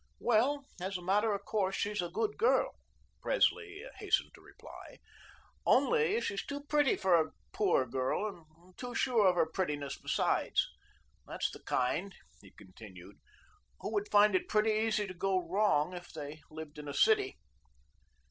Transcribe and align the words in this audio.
"Well, 0.17 0.65
as 0.81 0.97
a 0.97 1.03
matter 1.03 1.31
of 1.31 1.45
course, 1.45 1.75
she's 1.75 2.01
a 2.01 2.09
good 2.09 2.35
girl," 2.35 2.71
Presley 3.21 3.83
hastened 3.99 4.31
to 4.33 4.41
reply, 4.41 4.97
"only 5.63 6.19
she's 6.21 6.43
too 6.43 6.63
pretty 6.63 6.95
for 6.95 7.13
a 7.21 7.33
poor 7.53 7.85
girl, 7.85 8.27
and 8.27 8.75
too 8.79 8.95
sure 8.95 9.27
of 9.27 9.35
her 9.35 9.45
prettiness 9.45 9.99
besides. 9.99 10.67
That's 11.27 11.51
the 11.51 11.61
kind," 11.61 12.15
he 12.41 12.49
continued, 12.49 13.19
"who 13.81 13.93
would 13.93 14.09
find 14.09 14.33
it 14.33 14.49
pretty 14.49 14.71
easy 14.71 15.05
to 15.05 15.13
go 15.13 15.37
wrong 15.47 15.93
if 15.93 16.11
they 16.11 16.41
lived 16.49 16.79
in 16.79 16.87
a 16.87 16.95
city." 16.95 17.37